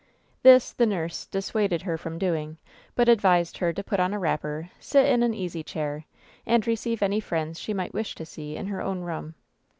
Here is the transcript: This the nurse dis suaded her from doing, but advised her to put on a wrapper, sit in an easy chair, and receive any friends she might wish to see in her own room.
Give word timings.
This 0.41 0.73
the 0.73 0.87
nurse 0.87 1.27
dis 1.27 1.51
suaded 1.51 1.83
her 1.83 1.95
from 1.95 2.17
doing, 2.17 2.57
but 2.95 3.07
advised 3.07 3.59
her 3.59 3.71
to 3.71 3.83
put 3.83 3.99
on 3.99 4.15
a 4.15 4.19
wrapper, 4.19 4.71
sit 4.79 5.05
in 5.07 5.21
an 5.21 5.35
easy 5.35 5.61
chair, 5.61 6.05
and 6.43 6.65
receive 6.65 7.03
any 7.03 7.19
friends 7.19 7.59
she 7.59 7.71
might 7.75 7.93
wish 7.93 8.15
to 8.15 8.25
see 8.25 8.55
in 8.55 8.65
her 8.65 8.81
own 8.81 9.01
room. 9.01 9.35